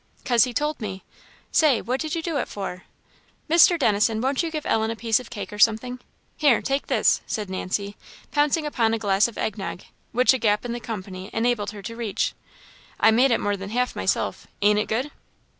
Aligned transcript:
"'Cause 0.25 0.45
he 0.45 0.51
told 0.51 0.81
me. 0.81 1.03
Say 1.51 1.79
what 1.79 1.99
did 2.01 2.15
you 2.15 2.23
do 2.23 2.37
it 2.37 2.47
for? 2.47 2.85
Mr. 3.47 3.77
Dennison, 3.77 4.19
won't 4.19 4.41
you 4.41 4.49
give 4.49 4.65
Ellen 4.65 4.89
a 4.89 4.95
piece 4.95 5.19
of 5.19 5.29
cake 5.29 5.53
or 5.53 5.59
something? 5.59 5.99
Here 6.37 6.59
take 6.59 6.87
this," 6.87 7.21
said 7.27 7.51
Nancy, 7.51 7.95
pouncing 8.31 8.65
upon 8.65 8.95
a 8.95 8.97
glass 8.97 9.27
of 9.27 9.37
egg 9.37 9.59
nog, 9.59 9.81
which 10.11 10.33
a 10.33 10.39
gap 10.39 10.65
in 10.65 10.73
the 10.73 10.79
company 10.79 11.29
enabled 11.33 11.69
her 11.69 11.83
to 11.83 11.95
reach; 11.95 12.33
"I 12.99 13.11
made 13.11 13.29
it 13.29 13.39
more 13.39 13.55
than 13.55 13.69
half 13.69 13.95
myself. 13.95 14.47
Ain't 14.63 14.79
it 14.79 14.87
good?" 14.87 15.11